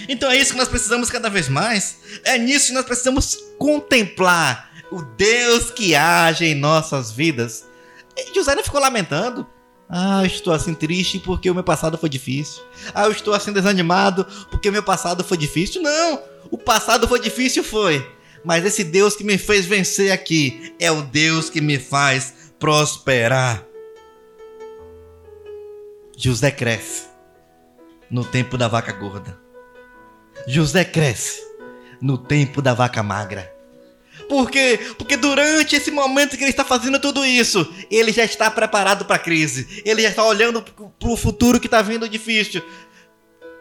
Então 0.08 0.30
é 0.30 0.37
isso 0.37 0.52
que 0.52 0.58
nós 0.58 0.68
precisamos 0.68 1.08
cada 1.08 1.30
vez 1.30 1.49
mais. 1.49 1.99
É 2.25 2.37
nisso 2.37 2.68
que 2.68 2.73
nós 2.73 2.84
precisamos 2.84 3.38
contemplar 3.58 4.70
o 4.90 5.02
Deus 5.02 5.70
que 5.70 5.94
age 5.94 6.44
em 6.44 6.54
nossas 6.54 7.12
vidas. 7.12 7.64
E 8.16 8.34
José 8.34 8.54
não 8.54 8.64
ficou 8.64 8.80
lamentando. 8.80 9.46
Ah, 9.96 10.22
eu 10.22 10.26
estou 10.26 10.52
assim 10.52 10.74
triste 10.74 11.20
porque 11.20 11.48
o 11.48 11.54
meu 11.54 11.62
passado 11.62 11.96
foi 11.96 12.08
difícil. 12.08 12.64
Ah, 12.92 13.04
eu 13.04 13.12
estou 13.12 13.32
assim 13.32 13.52
desanimado 13.52 14.26
porque 14.50 14.68
o 14.68 14.72
meu 14.72 14.82
passado 14.82 15.22
foi 15.22 15.36
difícil. 15.36 15.80
Não, 15.80 16.20
o 16.50 16.58
passado 16.58 17.06
foi 17.06 17.20
difícil, 17.20 17.62
foi. 17.62 18.04
Mas 18.44 18.64
esse 18.64 18.82
Deus 18.82 19.14
que 19.14 19.22
me 19.22 19.38
fez 19.38 19.66
vencer 19.66 20.10
aqui 20.10 20.74
é 20.80 20.90
o 20.90 21.00
Deus 21.00 21.48
que 21.48 21.60
me 21.60 21.78
faz 21.78 22.34
prosperar. 22.58 23.64
José 26.16 26.50
cresce 26.50 27.04
no 28.10 28.24
tempo 28.24 28.58
da 28.58 28.66
vaca 28.66 28.90
gorda. 28.90 29.38
José 30.48 30.84
cresce 30.84 31.40
no 32.00 32.18
tempo 32.18 32.60
da 32.60 32.74
vaca 32.74 33.00
magra. 33.00 33.53
Por 34.28 34.50
quê? 34.50 34.78
Porque 34.96 35.16
durante 35.16 35.76
esse 35.76 35.90
momento 35.90 36.36
que 36.36 36.42
ele 36.42 36.50
está 36.50 36.64
fazendo 36.64 36.98
tudo 36.98 37.24
isso, 37.24 37.70
ele 37.90 38.12
já 38.12 38.24
está 38.24 38.50
preparado 38.50 39.04
para 39.04 39.16
a 39.16 39.18
crise. 39.18 39.82
Ele 39.84 40.02
já 40.02 40.08
está 40.08 40.24
olhando 40.24 40.62
para 40.62 41.08
o 41.08 41.16
futuro 41.16 41.60
que 41.60 41.66
está 41.66 41.82
vindo 41.82 42.08
difícil. 42.08 42.62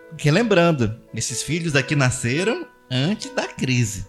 Porque 0.10 0.30
lembrando, 0.30 1.00
esses 1.14 1.42
filhos 1.42 1.76
aqui 1.76 1.96
nasceram 1.96 2.68
antes 2.90 3.32
da 3.32 3.48
crise. 3.48 4.06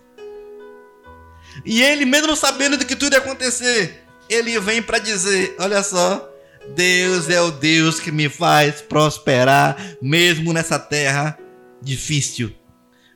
E 1.64 1.82
ele, 1.82 2.04
mesmo 2.04 2.34
sabendo 2.34 2.76
do 2.76 2.84
que 2.84 2.96
tudo 2.96 3.14
ia 3.14 3.18
acontecer, 3.18 4.04
ele 4.28 4.58
vem 4.60 4.82
para 4.82 4.98
dizer: 4.98 5.54
Olha 5.58 5.82
só, 5.82 6.30
Deus 6.74 7.28
é 7.28 7.40
o 7.40 7.50
Deus 7.50 8.00
que 8.00 8.10
me 8.10 8.28
faz 8.28 8.80
prosperar, 8.80 9.76
mesmo 10.00 10.52
nessa 10.52 10.78
terra 10.78 11.38
difícil, 11.80 12.52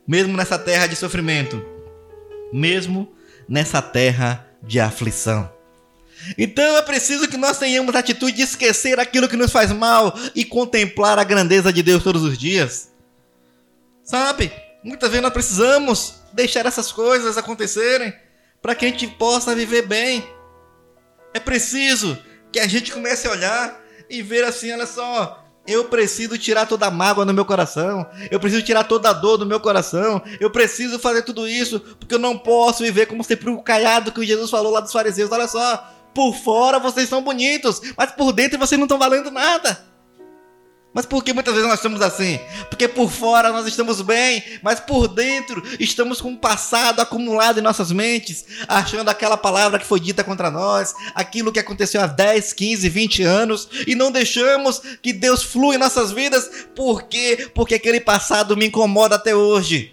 mesmo 0.06 0.36
nessa 0.36 0.58
terra 0.58 0.86
de 0.86 0.94
sofrimento, 0.94 1.64
mesmo 2.52 3.12
nessa 3.48 3.80
terra 3.80 4.46
de 4.62 4.78
aflição. 4.78 5.50
Então 6.36 6.76
é 6.76 6.82
preciso 6.82 7.28
que 7.28 7.36
nós 7.36 7.58
tenhamos 7.58 7.94
a 7.94 8.00
atitude 8.00 8.36
de 8.36 8.42
esquecer 8.42 8.98
aquilo 8.98 9.28
que 9.28 9.36
nos 9.36 9.52
faz 9.52 9.72
mal 9.72 10.14
e 10.34 10.44
contemplar 10.44 11.18
a 11.18 11.24
grandeza 11.24 11.72
de 11.72 11.82
Deus 11.82 12.02
todos 12.02 12.22
os 12.22 12.36
dias. 12.36 12.90
Sabe? 14.02 14.52
Muitas 14.82 15.10
vezes 15.10 15.22
nós 15.22 15.32
precisamos 15.32 16.14
deixar 16.32 16.66
essas 16.66 16.92
coisas 16.92 17.38
acontecerem 17.38 18.12
para 18.60 18.74
que 18.74 18.86
a 18.86 18.88
gente 18.88 19.06
possa 19.06 19.54
viver 19.54 19.82
bem. 19.82 20.26
É 21.32 21.40
preciso 21.40 22.18
que 22.50 22.58
a 22.58 22.66
gente 22.66 22.92
comece 22.92 23.26
a 23.26 23.30
olhar 23.30 23.80
e 24.10 24.22
ver 24.22 24.44
assim, 24.44 24.72
olha 24.72 24.86
só, 24.86 25.44
eu 25.68 25.84
preciso 25.84 26.38
tirar 26.38 26.66
toda 26.66 26.86
a 26.86 26.90
mágoa 26.90 27.26
do 27.26 27.34
meu 27.34 27.44
coração. 27.44 28.06
Eu 28.30 28.40
preciso 28.40 28.62
tirar 28.62 28.84
toda 28.84 29.10
a 29.10 29.12
dor 29.12 29.36
do 29.36 29.44
meu 29.44 29.60
coração. 29.60 30.22
Eu 30.40 30.50
preciso 30.50 30.98
fazer 30.98 31.22
tudo 31.22 31.46
isso 31.46 31.78
porque 31.78 32.14
eu 32.14 32.18
não 32.18 32.38
posso 32.38 32.82
viver 32.82 33.04
como 33.04 33.22
sempre 33.22 33.50
o 33.50 33.60
caiado 33.60 34.10
que 34.10 34.24
Jesus 34.24 34.50
falou 34.50 34.72
lá 34.72 34.80
dos 34.80 34.90
fariseus. 34.90 35.30
Olha 35.30 35.46
só, 35.46 35.86
por 36.14 36.34
fora 36.34 36.78
vocês 36.78 37.06
são 37.06 37.22
bonitos, 37.22 37.82
mas 37.96 38.10
por 38.12 38.32
dentro 38.32 38.58
vocês 38.58 38.78
não 38.78 38.86
estão 38.86 38.98
valendo 38.98 39.30
nada. 39.30 39.86
Mas 40.98 41.06
por 41.06 41.22
que 41.22 41.32
muitas 41.32 41.54
vezes 41.54 41.68
nós 41.68 41.78
estamos 41.78 42.02
assim? 42.02 42.40
Porque 42.68 42.88
por 42.88 43.08
fora 43.08 43.52
nós 43.52 43.64
estamos 43.68 44.02
bem, 44.02 44.42
mas 44.60 44.80
por 44.80 45.06
dentro 45.06 45.62
estamos 45.78 46.20
com 46.20 46.32
o 46.32 46.36
passado 46.36 46.98
acumulado 46.98 47.60
em 47.60 47.62
nossas 47.62 47.92
mentes, 47.92 48.44
achando 48.66 49.08
aquela 49.08 49.36
palavra 49.36 49.78
que 49.78 49.86
foi 49.86 50.00
dita 50.00 50.24
contra 50.24 50.50
nós, 50.50 50.92
aquilo 51.14 51.52
que 51.52 51.60
aconteceu 51.60 52.00
há 52.00 52.08
10, 52.08 52.52
15, 52.52 52.88
20 52.88 53.22
anos, 53.22 53.68
e 53.86 53.94
não 53.94 54.10
deixamos 54.10 54.82
que 55.00 55.12
Deus 55.12 55.44
flua 55.44 55.76
em 55.76 55.78
nossas 55.78 56.10
vidas. 56.10 56.50
Por 56.74 57.04
quê? 57.04 57.48
Porque 57.54 57.76
aquele 57.76 58.00
passado 58.00 58.56
me 58.56 58.66
incomoda 58.66 59.14
até 59.14 59.36
hoje. 59.36 59.92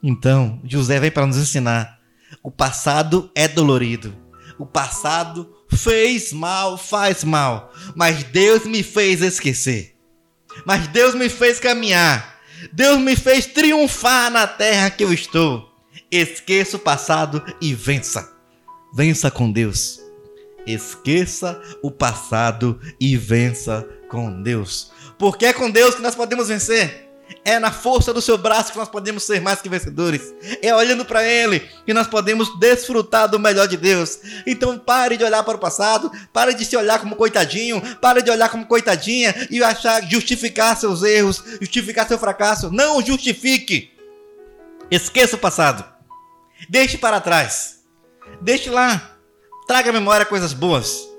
Então, 0.00 0.60
José 0.62 1.00
vem 1.00 1.10
para 1.10 1.26
nos 1.26 1.38
ensinar: 1.38 1.98
o 2.40 2.52
passado 2.52 3.32
é 3.34 3.48
dolorido, 3.48 4.16
o 4.60 4.64
passado 4.64 5.52
fez 5.76 6.32
mal, 6.32 6.76
faz 6.76 7.24
mal, 7.24 7.72
mas 7.94 8.24
Deus 8.24 8.64
me 8.64 8.82
fez 8.82 9.22
esquecer. 9.22 9.94
Mas 10.64 10.86
Deus 10.88 11.14
me 11.14 11.28
fez 11.28 11.58
caminhar. 11.58 12.40
Deus 12.72 12.98
me 12.98 13.16
fez 13.16 13.46
triunfar 13.46 14.30
na 14.30 14.46
terra 14.46 14.90
que 14.90 15.02
eu 15.02 15.12
estou. 15.12 15.68
Esqueça 16.10 16.76
o 16.76 16.80
passado 16.80 17.42
e 17.60 17.74
vença. 17.74 18.30
Vença 18.94 19.30
com 19.30 19.50
Deus. 19.50 20.00
Esqueça 20.66 21.60
o 21.82 21.90
passado 21.90 22.78
e 23.00 23.16
vença 23.16 23.88
com 24.08 24.42
Deus. 24.42 24.92
Porque 25.18 25.46
é 25.46 25.52
com 25.52 25.70
Deus 25.70 25.94
que 25.94 26.02
nós 26.02 26.14
podemos 26.14 26.48
vencer. 26.48 27.11
É 27.44 27.58
na 27.58 27.72
força 27.72 28.14
do 28.14 28.22
seu 28.22 28.38
braço 28.38 28.70
que 28.70 28.78
nós 28.78 28.88
podemos 28.88 29.24
ser 29.24 29.40
mais 29.40 29.60
que 29.60 29.68
vencedores. 29.68 30.32
É 30.62 30.74
olhando 30.74 31.04
para 31.04 31.24
Ele 31.24 31.60
que 31.84 31.92
nós 31.92 32.06
podemos 32.06 32.58
desfrutar 32.60 33.28
do 33.28 33.38
melhor 33.38 33.66
de 33.66 33.76
Deus. 33.76 34.18
Então 34.46 34.78
pare 34.78 35.16
de 35.16 35.24
olhar 35.24 35.42
para 35.42 35.56
o 35.56 35.60
passado, 35.60 36.10
pare 36.32 36.54
de 36.54 36.64
se 36.64 36.76
olhar 36.76 37.00
como 37.00 37.16
coitadinho, 37.16 37.82
pare 37.96 38.22
de 38.22 38.30
olhar 38.30 38.48
como 38.48 38.66
coitadinha 38.66 39.34
e 39.50 39.62
achar 39.62 40.08
justificar 40.08 40.76
seus 40.76 41.02
erros, 41.02 41.42
justificar 41.60 42.06
seu 42.06 42.18
fracasso. 42.18 42.70
Não 42.70 43.04
justifique. 43.04 43.90
Esqueça 44.88 45.34
o 45.34 45.38
passado. 45.38 45.84
Deixe 46.68 46.96
para 46.96 47.20
trás. 47.20 47.80
Deixe 48.40 48.70
lá. 48.70 49.16
Traga 49.66 49.90
à 49.90 49.92
memória 49.92 50.24
coisas 50.26 50.52
boas. 50.52 51.11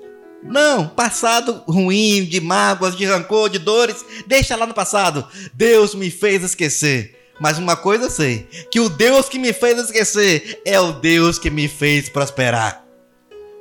Não, 0.44 0.86
passado 0.86 1.62
ruim, 1.66 2.24
de 2.24 2.38
mágoas, 2.38 2.94
de 2.94 3.06
rancor, 3.06 3.48
de 3.48 3.58
dores, 3.58 4.04
deixa 4.26 4.54
lá 4.54 4.66
no 4.66 4.74
passado. 4.74 5.26
Deus 5.54 5.94
me 5.94 6.10
fez 6.10 6.42
esquecer. 6.42 7.18
Mas 7.40 7.58
uma 7.58 7.76
coisa 7.76 8.04
eu 8.04 8.10
sei: 8.10 8.46
que 8.70 8.78
o 8.78 8.88
Deus 8.88 9.28
que 9.28 9.38
me 9.38 9.52
fez 9.52 9.78
esquecer 9.78 10.60
é 10.64 10.78
o 10.78 10.92
Deus 10.92 11.38
que 11.38 11.50
me 11.50 11.66
fez 11.66 12.08
prosperar. 12.08 12.84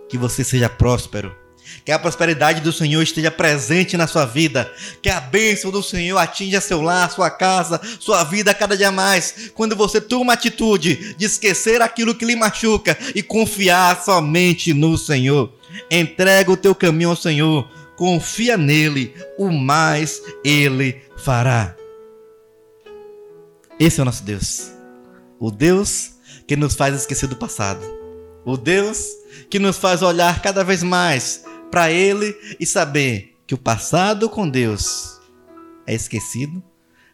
Que 0.10 0.18
você 0.18 0.44
seja 0.44 0.70
próspero. 0.70 1.34
Que 1.86 1.92
a 1.92 1.98
prosperidade 1.98 2.62
do 2.62 2.72
Senhor 2.72 3.02
esteja 3.02 3.32
presente 3.32 3.98
na 3.98 4.06
sua 4.06 4.26
vida. 4.26 4.72
Que 5.02 5.10
a 5.10 5.20
bênção 5.20 5.72
do 5.72 5.82
Senhor 5.82 6.18
atinja 6.18 6.62
seu 6.62 6.82
lar, 6.82 7.10
sua 7.10 7.30
casa, 7.30 7.82
sua 8.00 8.24
vida 8.24 8.54
cada 8.54 8.78
dia 8.78 8.92
mais. 8.92 9.52
Quando 9.56 9.76
você 9.76 10.00
toma 10.00 10.34
a 10.34 10.36
atitude 10.36 11.16
de 11.18 11.26
esquecer 11.26 11.82
aquilo 11.82 12.14
que 12.14 12.26
lhe 12.26 12.36
machuca 12.36 12.98
e 13.16 13.24
confiar 13.24 14.04
somente 14.04 14.74
no 14.74 14.98
Senhor. 14.98 15.52
Entrega 15.90 16.52
o 16.52 16.58
teu 16.58 16.74
caminho 16.74 17.10
ao 17.10 17.16
Senhor, 17.16 17.70
confia 17.96 18.58
nele, 18.58 19.14
o 19.38 19.50
mais 19.50 20.22
ele 20.44 21.02
fará. 21.18 21.76
Esse 23.80 24.00
é 24.00 24.04
o 24.04 24.06
nosso 24.06 24.24
Deus. 24.24 24.72
O 25.40 25.52
Deus 25.52 26.14
que 26.48 26.56
nos 26.56 26.76
faz 26.76 26.96
esquecer 26.96 27.28
do 27.28 27.36
passado. 27.36 27.82
O 28.46 28.58
Deus 28.58 29.08
que 29.50 29.60
nos 29.60 29.78
faz 29.78 30.02
olhar 30.02 30.42
cada 30.42 30.64
vez 30.64 30.84
mais 30.84 31.46
para 31.72 31.92
Ele 31.92 32.36
e 32.60 32.66
saber 32.66 33.36
que 33.48 33.54
o 33.54 33.58
passado 33.58 34.30
com 34.30 34.48
Deus 34.48 35.20
é 35.86 35.94
esquecido, 35.94 36.64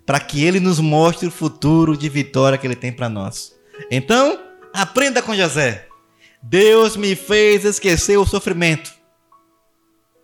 para 0.05 0.19
que 0.19 0.43
Ele 0.43 0.59
nos 0.59 0.79
mostre 0.79 1.27
o 1.27 1.31
futuro 1.31 1.97
de 1.97 2.09
vitória 2.09 2.57
que 2.57 2.67
Ele 2.67 2.75
tem 2.75 2.91
para 2.91 3.09
nós. 3.09 3.55
Então, 3.89 4.39
aprenda 4.73 5.21
com 5.21 5.35
José. 5.35 5.88
Deus 6.41 6.95
me 6.95 7.15
fez 7.15 7.65
esquecer 7.65 8.17
o 8.17 8.25
sofrimento. 8.25 8.93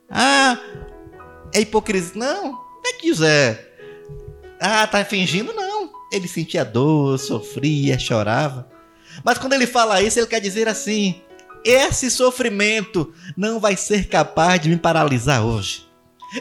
Ah, 0.10 0.58
é 1.54 1.62
hipocrisia. 1.62 2.13
Não, 2.15 2.51
não 2.51 2.82
é 2.86 2.93
que 2.93 3.10
José. 3.10 3.67
Ah, 4.60 4.88
tá 4.88 5.04
fingindo? 5.04 5.54
Não. 5.54 5.91
Ele 6.12 6.28
sentia 6.28 6.63
dor, 6.63 7.19
sofria, 7.19 7.99
chorava. 7.99 8.69
Mas 9.23 9.38
quando 9.38 9.54
ele 9.54 9.67
fala 9.67 10.01
isso, 10.01 10.19
ele 10.19 10.28
quer 10.28 10.39
dizer 10.39 10.67
assim: 10.67 11.21
esse 11.63 12.10
sofrimento 12.10 13.13
não 13.36 13.60
vai 13.60 13.75
ser 13.75 14.08
capaz 14.08 14.62
de 14.62 14.69
me 14.69 14.78
paralisar 14.78 15.43
hoje. 15.43 15.86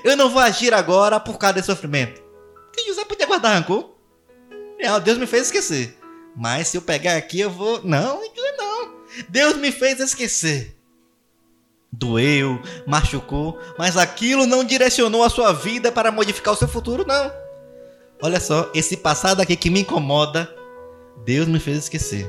Eu 0.03 0.17
não 0.17 0.31
vou 0.31 0.41
agir 0.41 0.73
agora 0.75 1.19
por 1.19 1.39
causa 1.39 1.55
desse 1.55 1.67
sofrimento. 1.67 2.23
Porque 2.67 2.87
José 2.87 3.05
podia 3.05 3.27
guardar 3.27 3.55
rancor. 3.55 3.95
Não, 4.81 5.01
Deus 5.01 5.19
me 5.19 5.27
fez 5.27 5.45
esquecer. 5.45 5.99
Mas 6.37 6.69
se 6.69 6.77
eu 6.77 6.83
pegar 6.83 7.17
aqui, 7.17 7.41
eu 7.41 7.51
vou. 7.51 7.81
Não. 7.85 8.21
Deus 9.29 9.57
me 9.57 9.71
fez 9.71 10.01
esquecer. 10.01 10.77
doeu, 11.93 12.61
machucou, 12.87 13.59
mas 13.79 13.97
aquilo 13.97 14.47
não 14.47 14.65
direcionou 14.65 15.23
a 15.23 15.31
sua 15.31 15.53
vida 15.53 15.93
para 15.93 16.11
modificar 16.11 16.53
o 16.55 16.57
seu 16.57 16.67
futuro, 16.67 17.07
não. 17.07 17.31
Olha 18.21 18.41
só, 18.41 18.71
esse 18.75 18.97
passado 18.97 19.41
aqui 19.41 19.55
que 19.55 19.71
me 19.71 19.81
incomoda, 19.81 20.53
Deus 21.25 21.47
me 21.47 21.61
fez 21.61 21.79
esquecer. 21.79 22.27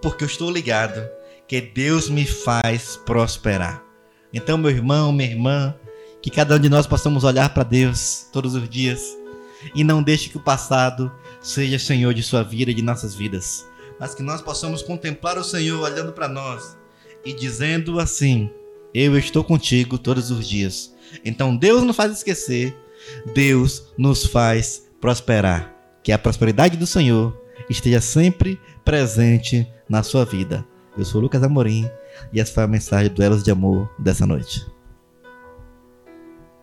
Porque 0.00 0.24
eu 0.24 0.28
estou 0.28 0.50
ligado 0.50 1.08
que 1.46 1.60
Deus 1.60 2.08
me 2.08 2.26
faz 2.26 2.96
prosperar. 3.04 3.82
Então, 4.32 4.58
meu 4.58 4.70
irmão, 4.70 5.12
minha 5.12 5.30
irmã, 5.30 5.74
que 6.22 6.30
cada 6.30 6.56
um 6.56 6.58
de 6.58 6.68
nós 6.68 6.86
possamos 6.86 7.24
olhar 7.24 7.48
para 7.50 7.62
Deus 7.62 8.26
todos 8.32 8.54
os 8.54 8.68
dias 8.68 9.16
e 9.74 9.82
não 9.82 10.02
deixe 10.02 10.28
que 10.28 10.36
o 10.36 10.42
passado 10.42 11.10
seja 11.40 11.78
Senhor 11.78 12.12
de 12.12 12.22
sua 12.22 12.42
vida 12.42 12.70
e 12.70 12.74
de 12.74 12.82
nossas 12.82 13.14
vidas, 13.14 13.64
mas 13.98 14.14
que 14.14 14.22
nós 14.22 14.40
possamos 14.40 14.82
contemplar 14.82 15.38
o 15.38 15.44
Senhor 15.44 15.80
olhando 15.80 16.12
para 16.12 16.28
nós 16.28 16.76
e 17.24 17.32
dizendo 17.32 17.98
assim: 17.98 18.50
Eu 18.94 19.18
estou 19.18 19.42
contigo 19.42 19.98
todos 19.98 20.30
os 20.30 20.48
dias. 20.48 20.94
Então 21.24 21.56
Deus 21.56 21.82
nos 21.82 21.96
faz 21.96 22.12
esquecer, 22.12 22.76
Deus 23.34 23.92
nos 23.96 24.26
faz 24.26 24.88
prosperar. 25.00 25.74
Que 26.02 26.12
a 26.12 26.18
prosperidade 26.18 26.76
do 26.76 26.86
Senhor 26.86 27.36
esteja 27.68 28.00
sempre 28.00 28.58
presente 28.84 29.70
na 29.88 30.02
sua 30.02 30.24
vida. 30.24 30.64
Eu 30.96 31.04
sou 31.04 31.20
Lucas 31.20 31.42
Amorim 31.42 31.88
e 32.32 32.40
essa 32.40 32.52
foi 32.52 32.64
a 32.64 32.68
mensagem 32.68 33.12
do 33.12 33.22
Elos 33.22 33.42
de 33.42 33.50
Amor 33.50 33.90
dessa 33.98 34.26
noite. 34.26 34.66